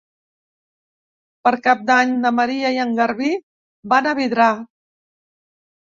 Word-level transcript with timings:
Per 1.43 1.51
Cap 1.67 1.85
d'Any 1.91 2.17
na 2.25 2.33
Maria 2.39 2.73
i 2.79 2.83
en 2.89 2.99
Garbí 3.03 3.31
van 3.97 4.13
a 4.15 4.19
Vidrà. 4.25 4.53